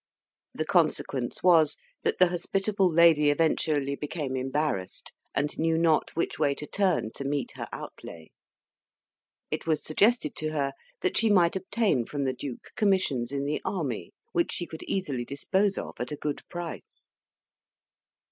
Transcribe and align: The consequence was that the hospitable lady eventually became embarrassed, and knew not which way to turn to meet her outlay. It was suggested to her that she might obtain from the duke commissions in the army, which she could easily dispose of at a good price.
The 0.55 0.65
consequence 0.65 1.43
was 1.43 1.77
that 2.01 2.17
the 2.17 2.29
hospitable 2.29 2.91
lady 2.91 3.29
eventually 3.29 3.95
became 3.95 4.35
embarrassed, 4.35 5.11
and 5.35 5.55
knew 5.59 5.77
not 5.77 6.15
which 6.15 6.39
way 6.39 6.55
to 6.55 6.65
turn 6.65 7.11
to 7.13 7.23
meet 7.23 7.51
her 7.51 7.67
outlay. 7.71 8.31
It 9.51 9.67
was 9.67 9.83
suggested 9.83 10.35
to 10.37 10.53
her 10.53 10.71
that 11.01 11.17
she 11.17 11.29
might 11.29 11.55
obtain 11.55 12.07
from 12.07 12.23
the 12.23 12.33
duke 12.33 12.71
commissions 12.75 13.31
in 13.31 13.45
the 13.45 13.61
army, 13.63 14.11
which 14.31 14.53
she 14.53 14.65
could 14.65 14.81
easily 14.87 15.23
dispose 15.23 15.77
of 15.77 15.93
at 15.99 16.11
a 16.11 16.15
good 16.15 16.41
price. 16.49 17.11